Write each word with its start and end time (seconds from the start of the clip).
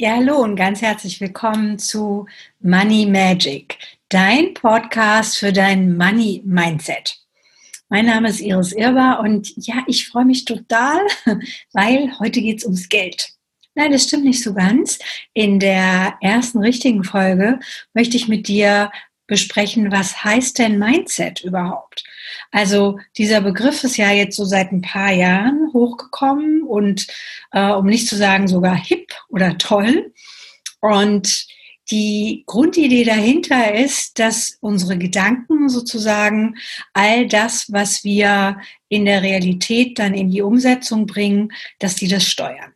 Ja, 0.00 0.14
hallo 0.14 0.36
und 0.36 0.54
ganz 0.54 0.80
herzlich 0.80 1.20
willkommen 1.20 1.76
zu 1.76 2.28
Money 2.60 3.04
Magic, 3.04 3.78
dein 4.08 4.54
Podcast 4.54 5.38
für 5.38 5.52
dein 5.52 5.96
Money 5.96 6.40
Mindset. 6.44 7.18
Mein 7.88 8.06
Name 8.06 8.28
ist 8.28 8.38
Iris 8.40 8.70
Irber 8.70 9.18
und 9.18 9.52
ja, 9.56 9.82
ich 9.88 10.06
freue 10.06 10.24
mich 10.24 10.44
total, 10.44 11.00
weil 11.72 12.16
heute 12.20 12.40
geht 12.40 12.58
es 12.58 12.64
ums 12.64 12.88
Geld. 12.88 13.30
Nein, 13.74 13.90
das 13.90 14.04
stimmt 14.04 14.26
nicht 14.26 14.40
so 14.40 14.54
ganz. 14.54 15.00
In 15.34 15.58
der 15.58 16.16
ersten 16.20 16.58
richtigen 16.58 17.02
Folge 17.02 17.58
möchte 17.92 18.16
ich 18.16 18.28
mit 18.28 18.46
dir 18.46 18.92
besprechen, 19.26 19.90
was 19.90 20.22
heißt 20.22 20.60
denn 20.60 20.78
Mindset 20.78 21.42
überhaupt? 21.42 22.04
Also 22.50 22.98
dieser 23.16 23.40
Begriff 23.40 23.84
ist 23.84 23.96
ja 23.96 24.10
jetzt 24.10 24.36
so 24.36 24.44
seit 24.44 24.72
ein 24.72 24.82
paar 24.82 25.12
Jahren 25.12 25.70
hochgekommen 25.72 26.62
und 26.62 27.06
äh, 27.52 27.70
um 27.70 27.86
nicht 27.86 28.08
zu 28.08 28.16
sagen 28.16 28.48
sogar 28.48 28.76
hip 28.76 29.12
oder 29.28 29.58
toll. 29.58 30.12
Und 30.80 31.46
die 31.90 32.44
Grundidee 32.46 33.04
dahinter 33.04 33.74
ist, 33.74 34.18
dass 34.18 34.58
unsere 34.60 34.98
Gedanken 34.98 35.68
sozusagen 35.68 36.56
all 36.92 37.26
das, 37.26 37.72
was 37.72 38.04
wir 38.04 38.60
in 38.88 39.06
der 39.06 39.22
Realität 39.22 39.98
dann 39.98 40.12
in 40.12 40.30
die 40.30 40.42
Umsetzung 40.42 41.06
bringen, 41.06 41.52
dass 41.78 41.94
die 41.94 42.08
das 42.08 42.26
steuern. 42.26 42.74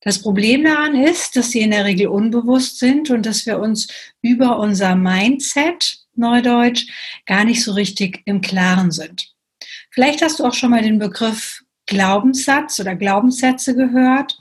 Das 0.00 0.22
Problem 0.22 0.62
daran 0.62 0.94
ist, 0.94 1.34
dass 1.34 1.50
sie 1.50 1.62
in 1.62 1.72
der 1.72 1.84
Regel 1.84 2.06
unbewusst 2.06 2.78
sind 2.78 3.10
und 3.10 3.26
dass 3.26 3.44
wir 3.44 3.58
uns 3.58 3.88
über 4.22 4.60
unser 4.60 4.94
Mindset, 4.94 6.05
Neudeutsch, 6.18 6.86
gar 7.26 7.44
nicht 7.44 7.62
so 7.62 7.72
richtig 7.72 8.22
im 8.24 8.40
Klaren 8.40 8.90
sind. 8.90 9.32
Vielleicht 9.90 10.22
hast 10.22 10.38
du 10.38 10.44
auch 10.44 10.54
schon 10.54 10.70
mal 10.70 10.82
den 10.82 10.98
Begriff 10.98 11.62
Glaubenssatz 11.86 12.80
oder 12.80 12.94
Glaubenssätze 12.94 13.74
gehört. 13.74 14.36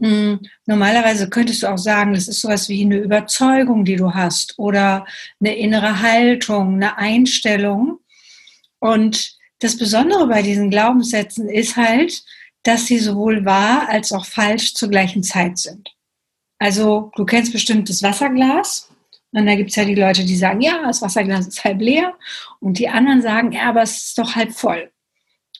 Hm, 0.00 0.40
normalerweise 0.66 1.28
könntest 1.28 1.62
du 1.62 1.66
auch 1.66 1.78
sagen, 1.78 2.14
das 2.14 2.28
ist 2.28 2.40
sowas 2.40 2.68
wie 2.68 2.82
eine 2.82 2.98
Überzeugung, 2.98 3.84
die 3.84 3.96
du 3.96 4.14
hast 4.14 4.58
oder 4.58 5.06
eine 5.40 5.56
innere 5.56 6.00
Haltung, 6.00 6.74
eine 6.74 6.96
Einstellung. 6.96 7.98
Und 8.78 9.36
das 9.58 9.76
Besondere 9.76 10.28
bei 10.28 10.42
diesen 10.42 10.70
Glaubenssätzen 10.70 11.48
ist 11.48 11.76
halt, 11.76 12.22
dass 12.62 12.86
sie 12.86 12.98
sowohl 12.98 13.44
wahr 13.44 13.88
als 13.88 14.12
auch 14.12 14.24
falsch 14.26 14.74
zur 14.74 14.88
gleichen 14.88 15.22
Zeit 15.22 15.58
sind. 15.58 15.88
Also 16.58 17.10
du 17.16 17.24
kennst 17.24 17.52
bestimmt 17.52 17.88
das 17.88 18.02
Wasserglas. 18.02 18.88
Und 19.32 19.46
da 19.46 19.54
gibt 19.54 19.70
es 19.70 19.76
ja 19.76 19.84
die 19.84 19.94
Leute, 19.94 20.24
die 20.24 20.36
sagen, 20.36 20.60
ja, 20.60 20.82
das 20.84 21.02
Wasserglas 21.02 21.46
ist 21.46 21.64
halb 21.64 21.80
leer. 21.80 22.14
Und 22.60 22.78
die 22.78 22.88
anderen 22.88 23.22
sagen, 23.22 23.52
ja, 23.52 23.68
aber 23.68 23.82
es 23.82 24.08
ist 24.08 24.18
doch 24.18 24.34
halb 24.36 24.52
voll. 24.52 24.90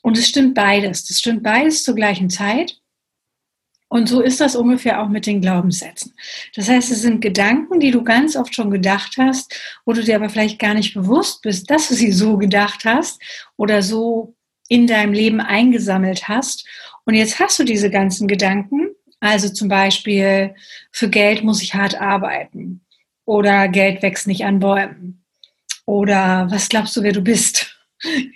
Und 0.03 0.17
es 0.17 0.29
stimmt 0.29 0.55
beides. 0.55 1.07
Das 1.07 1.19
stimmt 1.19 1.43
beides 1.43 1.85
zur 1.85 1.95
gleichen 1.95 2.31
Zeit. 2.31 2.81
Und 3.89 4.09
so 4.09 4.21
ist 4.21 4.41
das 4.41 4.55
ungefähr 4.55 5.03
auch 5.03 5.09
mit 5.09 5.27
den 5.27 5.41
Glaubenssätzen. 5.41 6.15
Das 6.55 6.69
heißt, 6.69 6.91
es 6.91 7.01
sind 7.03 7.21
Gedanken, 7.21 7.81
die 7.81 7.91
du 7.91 8.05
ganz 8.05 8.37
oft 8.37 8.55
schon 8.55 8.71
gedacht 8.71 9.17
hast, 9.19 9.59
wo 9.87 9.93
du 9.93 10.03
dir 10.03 10.17
aber 10.17 10.29
vielleicht 10.29 10.59
gar 10.59 10.75
nicht 10.75 10.93
bewusst 10.93 11.41
bist, 11.43 11.71
dass 11.71 11.89
du 11.89 11.95
sie 11.95 12.13
so 12.13 12.37
gedacht 12.37 12.85
hast 12.85 13.21
oder 13.57 13.83
so 13.83 14.35
in 14.69 14.87
deinem 14.87 15.15
Leben 15.15 15.41
eingesammelt 15.41 16.29
hast. 16.29 16.67
Und 17.07 17.15
jetzt 17.15 17.39
hast 17.39 17.59
du 17.59 17.65
diese 17.65 17.91
ganzen 17.91 18.29
Gedanken. 18.29 18.91
Also 19.21 19.49
zum 19.49 19.69
Beispiel, 19.69 20.55
für 20.93 21.09
Geld 21.09 21.43
muss 21.43 21.63
ich 21.63 21.75
hart 21.75 21.99
arbeiten. 21.99 22.83
Oder 23.29 23.69
Geld 23.69 24.01
wächst 24.01 24.27
nicht 24.27 24.47
an 24.47 24.59
Bäumen. 24.59 25.23
Oder 25.85 26.47
was 26.51 26.71
glaubst 26.71 26.97
du, 26.97 27.03
wer 27.03 27.13
du 27.13 27.21
bist? 27.21 27.75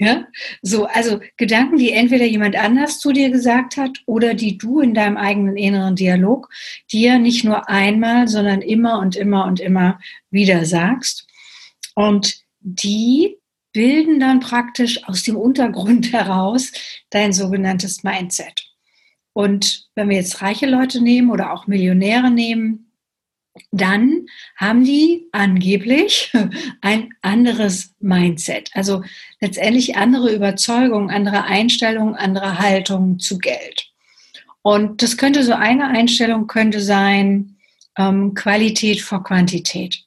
Ja, 0.01 0.27
so, 0.61 0.87
also 0.87 1.21
Gedanken, 1.37 1.77
die 1.79 1.93
entweder 1.93 2.25
jemand 2.25 2.57
anders 2.57 2.99
zu 2.99 3.13
dir 3.13 3.31
gesagt 3.31 3.77
hat 3.77 3.97
oder 4.07 4.35
die 4.35 4.59
du 4.59 4.81
in 4.81 4.93
deinem 4.93 5.17
eigenen 5.17 5.57
inneren 5.57 5.95
Dialog 5.95 6.49
dir 6.91 7.21
nicht 7.21 7.45
nur 7.45 7.69
einmal, 7.69 8.27
sondern 8.27 8.61
immer 8.61 8.99
und 8.99 9.15
immer 9.15 9.47
und 9.47 9.61
immer 9.61 10.01
wieder 10.33 10.65
sagst. 10.65 11.29
Und 11.95 12.43
die 12.59 13.37
bilden 13.73 14.19
dann 14.19 14.41
praktisch 14.41 15.07
aus 15.07 15.23
dem 15.23 15.37
Untergrund 15.37 16.13
heraus 16.13 16.73
dein 17.11 17.33
sogenanntes 17.33 18.03
Mindset. 18.03 18.65
Und 19.33 19.87
wenn 19.95 20.09
wir 20.09 20.17
jetzt 20.17 20.43
reiche 20.43 20.67
Leute 20.67 21.01
nehmen 21.01 21.31
oder 21.31 21.53
auch 21.53 21.69
Millionäre 21.69 22.33
nehmen, 22.33 22.92
dann 23.71 24.27
haben 24.57 24.85
die 24.85 25.29
angeblich 25.33 26.33
ein 26.81 27.15
anderes 27.23 27.95
Mindset. 28.01 28.71
Also 28.75 29.03
letztendlich 29.41 29.97
andere 29.97 30.35
Überzeugungen, 30.35 31.11
andere 31.11 31.45
Einstellungen, 31.45 32.15
andere 32.15 32.59
Haltungen 32.59 33.19
zu 33.19 33.39
Geld. 33.39 33.91
Und 34.63 35.03
das 35.03 35.17
könnte 35.17 35.43
so 35.43 35.53
eine 35.53 35.89
Einstellung 35.89 36.47
könnte 36.47 36.81
sein, 36.81 37.57
ähm, 37.99 38.35
Qualität 38.35 39.01
vor 39.01 39.23
Quantität. 39.25 40.05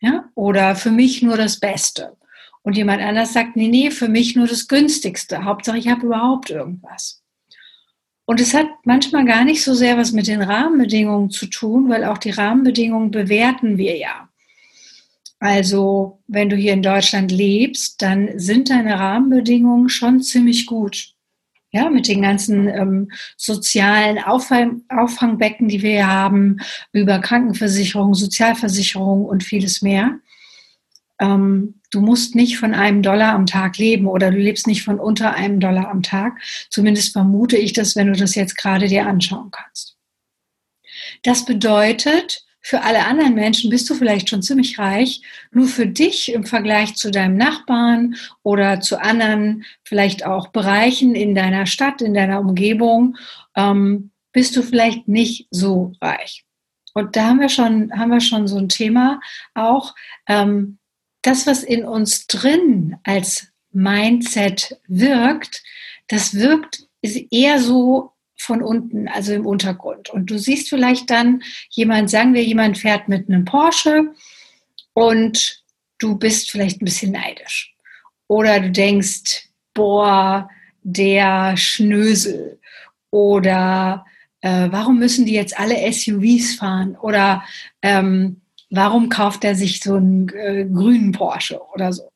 Ja? 0.00 0.28
Oder 0.34 0.76
für 0.76 0.90
mich 0.90 1.22
nur 1.22 1.36
das 1.36 1.58
Beste. 1.58 2.16
Und 2.62 2.76
jemand 2.76 3.00
anders 3.02 3.32
sagt, 3.32 3.56
nee, 3.56 3.68
nee, 3.68 3.90
für 3.90 4.08
mich 4.08 4.36
nur 4.36 4.46
das 4.46 4.68
günstigste. 4.68 5.44
Hauptsache, 5.44 5.78
ich 5.78 5.88
habe 5.88 6.06
überhaupt 6.06 6.50
irgendwas. 6.50 7.22
Und 8.26 8.40
es 8.40 8.54
hat 8.54 8.66
manchmal 8.84 9.24
gar 9.24 9.44
nicht 9.44 9.62
so 9.62 9.72
sehr 9.72 9.96
was 9.96 10.12
mit 10.12 10.26
den 10.26 10.42
Rahmenbedingungen 10.42 11.30
zu 11.30 11.46
tun, 11.46 11.88
weil 11.88 12.04
auch 12.04 12.18
die 12.18 12.30
Rahmenbedingungen 12.30 13.12
bewerten 13.12 13.78
wir 13.78 13.96
ja. 13.96 14.28
Also, 15.38 16.22
wenn 16.26 16.48
du 16.48 16.56
hier 16.56 16.72
in 16.72 16.82
Deutschland 16.82 17.30
lebst, 17.30 18.02
dann 18.02 18.38
sind 18.38 18.68
deine 18.70 18.98
Rahmenbedingungen 18.98 19.88
schon 19.88 20.22
ziemlich 20.22 20.66
gut. 20.66 21.12
Ja, 21.70 21.90
mit 21.90 22.08
den 22.08 22.22
ganzen 22.22 22.68
ähm, 22.68 23.12
sozialen 23.36 24.18
Auffang 24.18 24.82
Auffangbecken, 24.88 25.68
die 25.68 25.82
wir 25.82 25.90
hier 25.90 26.06
haben, 26.06 26.58
über 26.92 27.18
Krankenversicherung, 27.18 28.14
Sozialversicherung 28.14 29.24
und 29.24 29.44
vieles 29.44 29.82
mehr 29.82 30.18
ähm, 31.20 31.80
du 31.90 32.00
musst 32.00 32.34
nicht 32.34 32.58
von 32.58 32.74
einem 32.74 33.02
Dollar 33.02 33.34
am 33.34 33.46
Tag 33.46 33.78
leben 33.78 34.06
oder 34.06 34.30
du 34.30 34.38
lebst 34.38 34.66
nicht 34.66 34.82
von 34.82 34.98
unter 35.00 35.34
einem 35.34 35.60
Dollar 35.60 35.90
am 35.90 36.02
Tag. 36.02 36.38
Zumindest 36.70 37.12
vermute 37.12 37.56
ich 37.56 37.72
das, 37.72 37.96
wenn 37.96 38.08
du 38.08 38.18
das 38.18 38.34
jetzt 38.34 38.56
gerade 38.56 38.88
dir 38.88 39.06
anschauen 39.06 39.50
kannst. 39.50 39.96
Das 41.22 41.44
bedeutet, 41.44 42.44
für 42.60 42.82
alle 42.82 43.06
anderen 43.06 43.34
Menschen 43.34 43.70
bist 43.70 43.88
du 43.88 43.94
vielleicht 43.94 44.28
schon 44.28 44.42
ziemlich 44.42 44.78
reich, 44.78 45.22
nur 45.52 45.68
für 45.68 45.86
dich 45.86 46.32
im 46.32 46.44
Vergleich 46.44 46.96
zu 46.96 47.12
deinem 47.12 47.36
Nachbarn 47.36 48.16
oder 48.42 48.80
zu 48.80 49.00
anderen 49.00 49.64
vielleicht 49.84 50.26
auch 50.26 50.48
Bereichen 50.48 51.14
in 51.14 51.36
deiner 51.36 51.66
Stadt, 51.66 52.02
in 52.02 52.12
deiner 52.12 52.40
Umgebung, 52.40 53.16
ähm, 53.54 54.10
bist 54.32 54.56
du 54.56 54.62
vielleicht 54.62 55.06
nicht 55.06 55.46
so 55.52 55.92
reich. 56.00 56.44
Und 56.92 57.14
da 57.14 57.26
haben 57.26 57.40
wir 57.40 57.50
schon, 57.50 57.92
haben 57.92 58.10
wir 58.10 58.20
schon 58.20 58.48
so 58.48 58.58
ein 58.58 58.68
Thema 58.68 59.20
auch. 59.54 59.94
Ähm, 60.26 60.78
das, 61.26 61.46
was 61.46 61.62
in 61.62 61.84
uns 61.84 62.26
drin 62.26 62.96
als 63.04 63.48
Mindset 63.72 64.80
wirkt, 64.86 65.62
das 66.08 66.34
wirkt 66.34 66.86
eher 67.02 67.60
so 67.60 68.12
von 68.38 68.62
unten, 68.62 69.08
also 69.08 69.32
im 69.32 69.46
Untergrund. 69.46 70.10
Und 70.10 70.30
du 70.30 70.38
siehst 70.38 70.68
vielleicht 70.68 71.10
dann 71.10 71.42
jemand, 71.70 72.10
sagen 72.10 72.34
wir, 72.34 72.44
jemand 72.44 72.78
fährt 72.78 73.08
mit 73.08 73.28
einem 73.28 73.44
Porsche 73.44 74.14
und 74.92 75.64
du 75.98 76.16
bist 76.16 76.50
vielleicht 76.50 76.80
ein 76.80 76.84
bisschen 76.84 77.12
neidisch. 77.12 77.74
Oder 78.28 78.60
du 78.60 78.70
denkst, 78.70 79.48
boah, 79.74 80.50
der 80.82 81.56
Schnösel. 81.56 82.60
Oder 83.10 84.04
äh, 84.40 84.68
warum 84.70 84.98
müssen 84.98 85.26
die 85.26 85.34
jetzt 85.34 85.58
alle 85.58 85.92
SUVs 85.92 86.56
fahren? 86.56 86.96
Oder 86.96 87.42
ähm, 87.82 88.42
warum 88.70 89.08
kauft 89.08 89.44
er 89.44 89.54
sich 89.54 89.80
so 89.80 89.94
einen 89.94 90.28
äh, 90.30 90.64
grünen 90.64 91.12
Porsche 91.12 91.60
oder 91.74 91.92
so? 91.92 92.10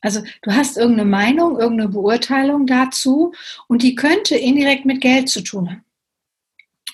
Also 0.00 0.22
du 0.42 0.52
hast 0.52 0.76
irgendeine 0.76 1.08
Meinung, 1.08 1.58
irgendeine 1.58 1.88
Beurteilung 1.88 2.66
dazu 2.66 3.32
und 3.66 3.82
die 3.82 3.94
könnte 3.94 4.36
indirekt 4.36 4.84
mit 4.84 5.00
Geld 5.00 5.28
zu 5.28 5.42
tun 5.42 5.70
haben. 5.70 5.84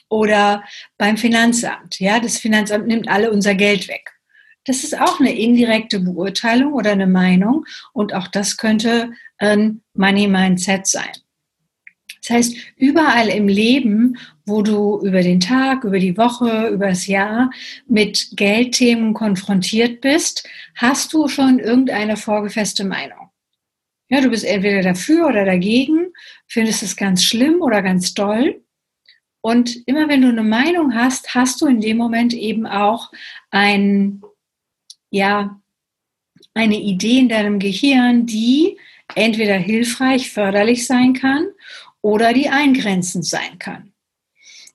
Oder 0.08 0.64
beim 0.98 1.16
Finanzamt. 1.16 1.98
Ja, 2.00 2.20
das 2.20 2.38
Finanzamt 2.38 2.86
nimmt 2.86 3.08
alle 3.08 3.30
unser 3.30 3.54
Geld 3.54 3.88
weg. 3.88 4.12
Das 4.64 4.84
ist 4.84 4.98
auch 4.98 5.18
eine 5.18 5.34
indirekte 5.34 6.00
Beurteilung 6.00 6.72
oder 6.74 6.92
eine 6.92 7.06
Meinung 7.06 7.66
und 7.92 8.14
auch 8.14 8.28
das 8.28 8.56
könnte 8.56 9.12
ein 9.38 9.82
Money 9.94 10.28
Mindset 10.28 10.86
sein. 10.86 11.10
Das 12.22 12.36
heißt, 12.36 12.56
überall 12.76 13.28
im 13.28 13.48
Leben, 13.48 14.16
wo 14.46 14.62
du 14.62 15.00
über 15.02 15.22
den 15.22 15.40
Tag, 15.40 15.82
über 15.82 15.98
die 15.98 16.16
Woche, 16.16 16.68
über 16.68 16.88
das 16.88 17.08
Jahr 17.08 17.50
mit 17.88 18.28
Geldthemen 18.36 19.12
konfrontiert 19.12 20.00
bist, 20.00 20.48
hast 20.76 21.12
du 21.12 21.26
schon 21.26 21.58
irgendeine 21.58 22.16
vorgefeste 22.16 22.84
Meinung. 22.84 23.30
Ja, 24.08 24.20
du 24.20 24.30
bist 24.30 24.44
entweder 24.44 24.82
dafür 24.82 25.26
oder 25.26 25.44
dagegen, 25.44 26.12
findest 26.46 26.82
es 26.82 26.96
ganz 26.96 27.24
schlimm 27.24 27.60
oder 27.60 27.82
ganz 27.82 28.14
toll. 28.14 28.62
Und 29.40 29.76
immer 29.88 30.08
wenn 30.08 30.22
du 30.22 30.28
eine 30.28 30.44
Meinung 30.44 30.94
hast, 30.94 31.34
hast 31.34 31.60
du 31.60 31.66
in 31.66 31.80
dem 31.80 31.96
Moment 31.96 32.34
eben 32.34 32.66
auch 32.66 33.10
ein, 33.50 34.22
ja, 35.10 35.60
eine 36.54 36.78
Idee 36.78 37.18
in 37.18 37.28
deinem 37.28 37.58
Gehirn, 37.58 38.26
die 38.26 38.78
entweder 39.16 39.56
hilfreich, 39.56 40.30
förderlich 40.30 40.86
sein 40.86 41.14
kann 41.14 41.46
oder 42.02 42.32
die 42.32 42.48
eingrenzend 42.48 43.24
sein 43.24 43.58
kann. 43.58 43.92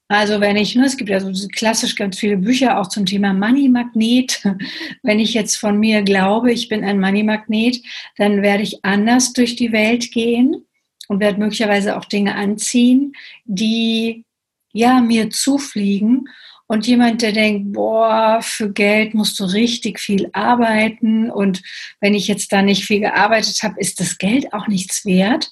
Also 0.09 0.39
wenn 0.39 0.55
ich, 0.55 0.73
ne, 0.75 0.85
es 0.85 0.95
gibt 0.95 1.09
ja 1.09 1.19
so 1.19 1.47
klassisch 1.49 1.95
ganz 1.95 2.17
viele 2.17 2.37
Bücher 2.37 2.79
auch 2.79 2.87
zum 2.87 3.05
Thema 3.05 3.33
Money 3.33 3.67
Magnet. 3.67 4.41
Wenn 5.03 5.19
ich 5.19 5.33
jetzt 5.33 5.57
von 5.57 5.77
mir 5.77 6.01
glaube, 6.01 6.53
ich 6.53 6.69
bin 6.69 6.85
ein 6.85 7.01
Money 7.01 7.23
Magnet, 7.23 7.81
dann 8.15 8.41
werde 8.41 8.63
ich 8.63 8.85
anders 8.85 9.33
durch 9.33 9.57
die 9.57 9.73
Welt 9.73 10.11
gehen 10.11 10.65
und 11.09 11.19
werde 11.19 11.39
möglicherweise 11.39 11.97
auch 11.97 12.05
Dinge 12.05 12.35
anziehen, 12.35 13.13
die 13.43 14.23
ja 14.71 15.01
mir 15.01 15.29
zufliegen. 15.29 16.29
Und 16.67 16.87
jemand, 16.87 17.21
der 17.21 17.33
denkt, 17.33 17.73
boah, 17.73 18.39
für 18.41 18.71
Geld 18.71 19.13
musst 19.13 19.39
du 19.39 19.45
richtig 19.45 19.99
viel 19.99 20.29
arbeiten 20.33 21.29
und 21.29 21.61
wenn 22.01 22.13
ich 22.13 22.27
jetzt 22.27 22.51
da 22.51 22.61
nicht 22.61 22.85
viel 22.85 22.99
gearbeitet 22.99 23.61
habe, 23.63 23.79
ist 23.79 23.99
das 24.01 24.17
Geld 24.17 24.53
auch 24.53 24.67
nichts 24.67 25.05
wert, 25.05 25.49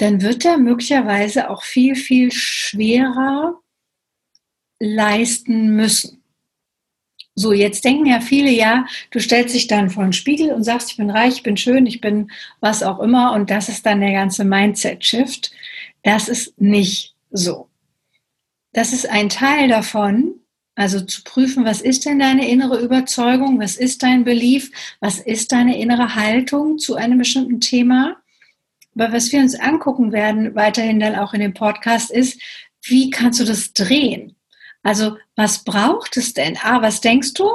dann 0.00 0.22
wird 0.22 0.46
er 0.46 0.56
möglicherweise 0.56 1.50
auch 1.50 1.62
viel, 1.62 1.94
viel 1.94 2.32
schwerer 2.32 3.60
leisten 4.78 5.76
müssen. 5.76 6.24
So, 7.34 7.52
jetzt 7.52 7.84
denken 7.84 8.06
ja 8.06 8.20
viele, 8.20 8.50
ja, 8.50 8.86
du 9.10 9.20
stellst 9.20 9.54
dich 9.54 9.66
dann 9.66 9.90
vor 9.90 10.02
den 10.02 10.12
Spiegel 10.12 10.52
und 10.52 10.64
sagst, 10.64 10.90
ich 10.90 10.96
bin 10.96 11.10
reich, 11.10 11.36
ich 11.36 11.42
bin 11.42 11.56
schön, 11.56 11.86
ich 11.86 12.00
bin 12.00 12.30
was 12.60 12.82
auch 12.82 12.98
immer 13.00 13.32
und 13.32 13.50
das 13.50 13.68
ist 13.68 13.84
dann 13.84 14.00
der 14.00 14.12
ganze 14.12 14.44
Mindset-Shift. 14.44 15.52
Das 16.02 16.28
ist 16.28 16.58
nicht 16.60 17.14
so. 17.30 17.68
Das 18.72 18.92
ist 18.92 19.08
ein 19.08 19.28
Teil 19.28 19.68
davon, 19.68 20.34
also 20.76 21.00
zu 21.00 21.22
prüfen, 21.24 21.64
was 21.64 21.82
ist 21.82 22.06
denn 22.06 22.18
deine 22.18 22.48
innere 22.48 22.80
Überzeugung, 22.80 23.60
was 23.60 23.76
ist 23.76 24.02
dein 24.02 24.24
Belief, 24.24 24.70
was 25.00 25.18
ist 25.18 25.52
deine 25.52 25.78
innere 25.78 26.14
Haltung 26.14 26.78
zu 26.78 26.94
einem 26.94 27.18
bestimmten 27.18 27.60
Thema. 27.60 28.19
Aber 28.94 29.12
was 29.12 29.32
wir 29.32 29.40
uns 29.40 29.58
angucken 29.58 30.12
werden, 30.12 30.54
weiterhin 30.54 31.00
dann 31.00 31.16
auch 31.16 31.32
in 31.32 31.40
dem 31.40 31.54
Podcast, 31.54 32.10
ist, 32.10 32.40
wie 32.82 33.10
kannst 33.10 33.40
du 33.40 33.44
das 33.44 33.72
drehen? 33.72 34.36
Also 34.82 35.16
was 35.36 35.64
braucht 35.64 36.16
es 36.16 36.32
denn? 36.32 36.56
Ah, 36.62 36.80
was 36.82 37.00
denkst 37.00 37.34
du? 37.34 37.48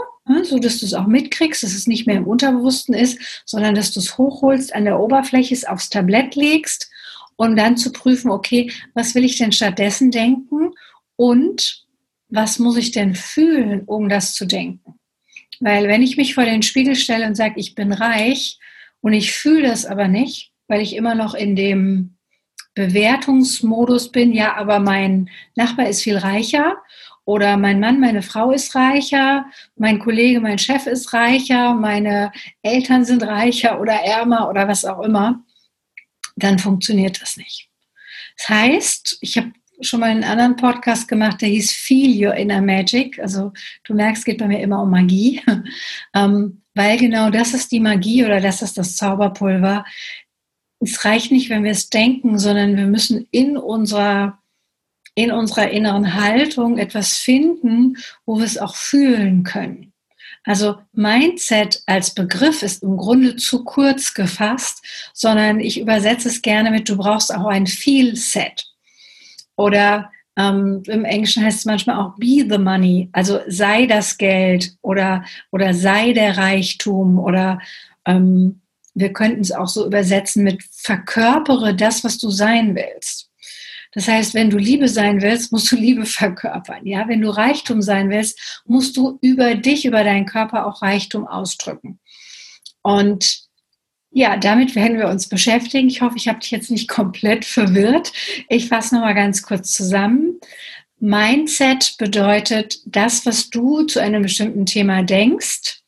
So 0.44 0.58
dass 0.60 0.80
du 0.80 0.86
es 0.86 0.94
auch 0.94 1.06
mitkriegst, 1.06 1.62
dass 1.64 1.74
es 1.74 1.88
nicht 1.88 2.08
mehr 2.08 2.18
im 2.18 2.28
Unterbewussten 2.28 2.96
ist, 2.96 3.44
sondern 3.46 3.76
dass 3.76 3.92
du 3.92 4.00
es 4.00 4.18
hochholst, 4.18 4.74
an 4.74 4.86
der 4.86 5.00
Oberfläche 5.00 5.54
es 5.54 5.66
aufs 5.66 5.90
Tablett 5.90 6.36
legst 6.36 6.90
und 7.36 7.56
dann 7.56 7.78
zu 7.78 7.92
prüfen, 7.92 8.32
okay, 8.32 8.72
was 8.94 9.14
will 9.14 9.24
ich 9.24 9.38
denn 9.38 9.52
stattdessen 9.52 10.10
denken 10.10 10.72
und 11.16 11.86
was 12.30 12.60
muss 12.60 12.78
ich 12.78 12.92
denn 12.92 13.14
fühlen, 13.14 13.84
um 13.86 14.10
das 14.10 14.34
zu 14.34 14.46
denken? 14.46 15.00
Weil 15.60 15.88
wenn 15.88 16.02
ich 16.02 16.18
mich 16.18 16.34
vor 16.34 16.46
den 16.46 16.64
Spiegel 16.64 16.96
stelle 16.96 17.28
und 17.28 17.36
sage, 17.36 17.60
ich 17.60 17.76
bin 17.76 17.94
reich 17.94 18.60
und 19.02 19.14
ich 19.14 19.32
fühle 19.32 19.68
das 19.68 19.86
aber 19.86 20.08
nicht, 20.08 20.52
weil 20.68 20.82
ich 20.82 20.96
immer 20.96 21.16
noch 21.16 21.34
in 21.34 21.56
dem 21.56 22.18
Bewertungsmodus 22.74 24.12
bin, 24.12 24.34
ja, 24.34 24.56
aber 24.56 24.80
mein 24.80 25.30
Nachbar 25.56 25.88
ist 25.88 26.04
viel 26.04 26.18
reicher 26.18 26.78
oder 27.24 27.58
mein 27.58 27.80
Mann, 27.80 28.00
meine 28.00 28.22
Frau 28.22 28.52
ist 28.52 28.76
reicher, 28.76 29.46
mein 29.76 30.00
Kollege, 30.00 30.40
mein 30.42 30.60
Chef 30.60 30.86
ist 30.86 31.14
reicher, 31.14 31.74
meine 31.74 32.32
Eltern 32.62 33.06
sind 33.06 33.24
reicher 33.24 33.80
oder 33.80 33.94
ärmer 33.94 34.50
oder 34.50 34.68
was 34.68 34.86
auch 34.86 35.02
immer, 35.02 35.44
dann 36.36 36.60
funktioniert 36.60 37.22
das 37.22 37.38
nicht. 37.38 37.70
Das 38.38 38.50
heißt, 38.50 39.18
ich 39.22 39.38
habe 39.38 39.54
schon 39.82 40.00
mal 40.02 40.10
einen 40.10 40.24
anderen 40.24 40.56
Podcast 40.56 41.08
gemacht, 41.08 41.42
der 41.42 41.50
hieß 41.50 41.72
Feel 41.72 42.28
Your 42.28 42.36
Inner 42.36 42.62
Magic. 42.62 43.20
Also 43.20 43.52
du 43.84 43.94
merkst, 43.94 44.22
es 44.22 44.26
geht 44.26 44.38
bei 44.38 44.48
mir 44.48 44.60
immer 44.60 44.82
um 44.82 44.90
Magie, 44.90 45.42
ähm, 46.14 46.62
weil 46.74 46.98
genau 46.98 47.30
das 47.30 47.54
ist 47.54 47.72
die 47.72 47.80
Magie 47.80 48.26
oder 48.26 48.40
das 48.42 48.62
ist 48.62 48.78
das 48.78 48.96
Zauberpulver. 48.96 49.86
Es 50.80 51.04
reicht 51.06 51.32
nicht, 51.32 51.50
wenn 51.50 51.64
wir 51.64 51.72
es 51.72 51.90
denken, 51.90 52.38
sondern 52.38 52.78
wir 52.78 52.86
müssen 52.86 53.28
in 53.32 53.58
unserer 53.58 54.40
in 55.18 55.32
unserer 55.32 55.72
inneren 55.72 56.14
Haltung 56.14 56.78
etwas 56.78 57.14
finden, 57.14 57.96
wo 58.26 58.38
wir 58.38 58.46
es 58.46 58.58
auch 58.58 58.76
fühlen 58.76 59.44
können. 59.44 59.94
Also 60.44 60.78
Mindset 60.92 61.82
als 61.88 62.14
Begriff 62.14 62.62
ist 62.62 62.84
im 62.84 62.98
Grunde 62.98 63.36
zu 63.38 63.64
kurz 63.64 64.14
gefasst, 64.14 64.86
sondern 65.14 65.60
ich 65.60 65.80
übersetze 65.80 66.28
es 66.28 66.42
gerne 66.42 66.70
mit, 66.70 66.88
du 66.88 66.98
brauchst 66.98 67.34
auch 67.34 67.46
ein 67.46 67.66
Feel-Set. 67.66 68.66
Oder 69.56 70.12
ähm, 70.38 70.84
im 70.88 71.06
Englischen 71.06 71.44
heißt 71.44 71.60
es 71.60 71.66
manchmal 71.66 71.98
auch 71.98 72.16
be 72.18 72.46
the 72.48 72.58
money, 72.58 73.10
also 73.14 73.40
sei 73.48 73.88
das 73.88 74.18
Geld 74.18 74.76
oder, 74.82 75.24
oder 75.52 75.74
sei 75.74 76.12
der 76.12 76.38
Reichtum 76.38 77.18
oder 77.18 77.60
ähm, 78.06 78.62
wir 78.96 79.14
könnten 79.14 79.42
es 79.42 79.52
auch 79.52 79.68
so 79.68 79.86
übersetzen 79.86 80.44
mit 80.44 80.64
verkörpere 80.72 81.76
das, 81.76 82.04
was 82.04 82.18
du 82.18 82.30
sein 82.30 82.76
willst. 82.76 83.30
Das 83.92 84.08
heißt, 84.08 84.34
wenn 84.34 84.50
du 84.50 84.58
Liebe 84.58 84.90
sein 84.90 85.22
willst, 85.22 85.52
musst 85.52 85.72
du 85.72 85.76
Liebe 85.76 86.06
verkörpern. 86.06 86.86
Ja, 86.86 87.08
wenn 87.08 87.22
du 87.22 87.30
Reichtum 87.30 87.82
sein 87.82 88.10
willst, 88.10 88.62
musst 88.66 88.98
du 88.98 89.20
über 89.22 89.56
dich, 89.56 89.86
über 89.86 90.04
deinen 90.04 90.26
Körper 90.26 90.66
auch 90.66 90.82
Reichtum 90.82 91.28
ausdrücken. 91.28 92.00
Und 92.82 93.46
ja, 94.12 94.38
damit 94.38 94.76
werden 94.76 94.98
wir 94.98 95.10
uns 95.10 95.28
beschäftigen. 95.28 95.90
Ich 95.90 96.02
hoffe, 96.02 96.16
ich 96.16 96.30
habe 96.30 96.40
dich 96.40 96.52
jetzt 96.52 96.72
nicht 96.72 96.88
komplett 96.88 97.44
verwirrt. 97.46 98.14
Ich 98.48 98.70
fasse 98.70 98.96
noch 98.96 99.02
mal 99.02 99.14
ganz 99.14 99.44
kurz 99.44 99.74
zusammen. 99.74 100.40
Mindset 101.00 101.96
bedeutet 101.98 102.80
das, 102.86 103.26
was 103.26 103.50
du 103.50 103.84
zu 103.84 104.00
einem 104.00 104.24
bestimmten 104.24 104.66
Thema 104.66 105.04
denkst 105.04 105.85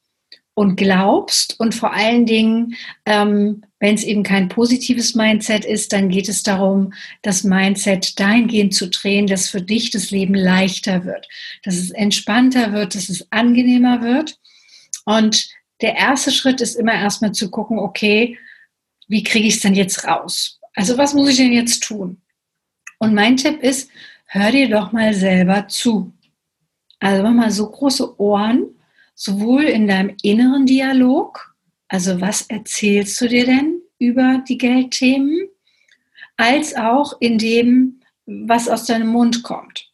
und 0.58 0.76
glaubst 0.76 1.60
und 1.60 1.76
vor 1.76 1.94
allen 1.94 2.26
Dingen, 2.26 2.76
ähm, 3.06 3.62
wenn 3.80 3.94
es 3.94 4.04
eben 4.04 4.24
kein 4.24 4.50
positives 4.50 5.14
Mindset 5.14 5.64
ist, 5.64 5.94
dann 5.94 6.10
geht 6.10 6.28
es 6.28 6.42
darum, 6.42 6.94
das 7.22 7.44
Mindset 7.44 8.20
dahingehend 8.20 8.74
zu 8.74 8.90
drehen, 8.90 9.28
dass 9.28 9.50
für 9.50 9.62
dich 9.62 9.92
das 9.92 10.10
Leben 10.10 10.34
leichter 10.34 11.06
wird, 11.06 11.28
dass 11.62 11.76
es 11.76 11.92
entspannter 11.92 12.74
wird, 12.74 12.96
dass 12.96 13.08
es 13.08 13.32
angenehmer 13.32 14.02
wird. 14.02 14.40
Und 15.06 15.48
der 15.82 15.96
erste 15.96 16.32
Schritt 16.32 16.60
ist 16.60 16.74
immer 16.74 16.96
erstmal 16.96 17.34
zu 17.34 17.52
gucken, 17.52 17.78
okay, 17.78 18.40
wie 19.08 19.22
kriege 19.22 19.48
ich 19.48 19.58
es 19.58 19.62
denn 19.62 19.76
jetzt 19.76 20.08
raus? 20.08 20.60
Also 20.74 20.98
was 20.98 21.14
muss 21.14 21.30
ich 21.30 21.38
denn 21.38 21.54
jetzt 21.54 21.84
tun? 21.84 22.20
Und 22.98 23.14
mein 23.14 23.38
Tipp 23.38 23.62
ist, 23.62 23.92
hör 24.26 24.50
dir 24.50 24.68
doch 24.68 24.92
mal 24.92 25.14
selber 25.14 25.68
zu. 25.68 26.12
Also 27.00 27.22
mach 27.22 27.34
mal 27.34 27.52
so 27.52 27.70
große 27.70 28.20
Ohren 28.20 28.72
sowohl 29.18 29.64
in 29.64 29.88
deinem 29.88 30.16
inneren 30.22 30.66
Dialog, 30.68 31.56
also 31.90 32.22
was 32.22 32.44
erzählst 32.44 33.20
du 33.20 33.28
dir 33.28 33.46
denn 33.46 33.82
über 33.98 34.44
die 34.48 34.60
Geldthemen, 34.60 35.50
als 36.38 36.76
auch 36.76 37.20
in 37.20 37.40
dem, 37.40 38.02
was 38.28 38.70
aus 38.70 38.86
deinem 38.86 39.08
Mund 39.08 39.42
kommt. 39.42 39.92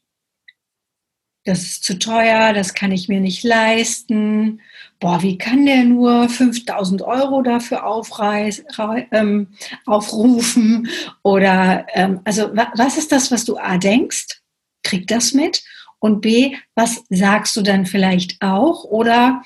Das 1.46 1.62
ist 1.62 1.84
zu 1.84 2.00
teuer, 2.00 2.54
das 2.54 2.74
kann 2.74 2.92
ich 2.92 3.08
mir 3.08 3.20
nicht 3.20 3.44
leisten. 3.44 4.62
Boah, 5.00 5.22
wie 5.24 5.38
kann 5.38 5.66
der 5.66 5.84
nur 5.84 6.28
5000 6.30 7.02
Euro 7.02 7.42
dafür 7.42 7.86
aufreiß, 7.86 8.66
ähm, 9.12 9.48
aufrufen? 9.86 10.88
Oder, 11.22 11.86
ähm, 11.94 12.22
also, 12.24 12.50
was 12.54 12.98
ist 12.98 13.12
das, 13.12 13.32
was 13.32 13.46
du 13.46 13.58
A 13.58 13.78
denkst? 13.78 14.42
Krieg 14.84 15.08
das 15.08 15.34
mit. 15.34 15.64
Und 16.04 16.20
B, 16.20 16.58
was 16.76 17.06
sagst 17.10 17.56
du 17.56 17.62
dann 17.62 17.86
vielleicht 17.86 18.42
auch? 18.42 18.84
Oder 18.84 19.42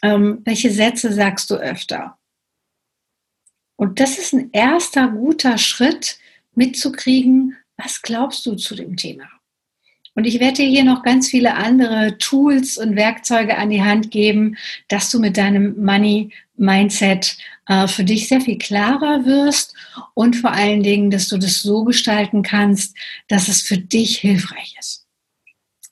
ähm, 0.00 0.40
welche 0.46 0.70
Sätze 0.70 1.12
sagst 1.12 1.50
du 1.50 1.56
öfter? 1.56 2.16
Und 3.76 4.00
das 4.00 4.16
ist 4.16 4.32
ein 4.32 4.48
erster 4.52 5.08
guter 5.08 5.58
Schritt, 5.58 6.18
mitzukriegen, 6.54 7.58
was 7.76 8.00
glaubst 8.00 8.46
du 8.46 8.54
zu 8.54 8.74
dem 8.74 8.96
Thema? 8.96 9.28
Und 10.14 10.24
ich 10.24 10.40
werde 10.40 10.62
dir 10.62 10.68
hier 10.68 10.82
noch 10.82 11.02
ganz 11.02 11.28
viele 11.28 11.56
andere 11.56 12.16
Tools 12.16 12.78
und 12.78 12.96
Werkzeuge 12.96 13.58
an 13.58 13.68
die 13.68 13.82
Hand 13.82 14.10
geben, 14.10 14.56
dass 14.88 15.10
du 15.10 15.20
mit 15.20 15.36
deinem 15.36 15.84
Money 15.84 16.32
Mindset 16.56 17.36
äh, 17.66 17.86
für 17.86 18.04
dich 18.04 18.28
sehr 18.28 18.40
viel 18.40 18.56
klarer 18.56 19.26
wirst 19.26 19.74
und 20.14 20.36
vor 20.36 20.52
allen 20.52 20.82
Dingen, 20.82 21.10
dass 21.10 21.28
du 21.28 21.36
das 21.36 21.60
so 21.60 21.84
gestalten 21.84 22.42
kannst, 22.42 22.96
dass 23.28 23.48
es 23.48 23.60
für 23.60 23.76
dich 23.76 24.16
hilfreich 24.20 24.74
ist. 24.80 25.04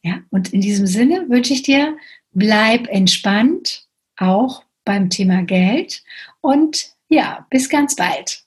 Ja, 0.07 0.21
und 0.31 0.53
in 0.53 0.61
diesem 0.61 0.87
Sinne 0.87 1.29
wünsche 1.29 1.53
ich 1.53 1.63
dir, 1.65 1.99
bleib 2.31 2.87
entspannt, 2.87 3.89
auch 4.17 4.63
beim 4.85 5.11
Thema 5.11 5.43
Geld. 5.43 6.05
Und 6.41 6.93
ja, 7.09 7.45
bis 7.51 7.69
ganz 7.69 7.97
bald. 7.97 8.46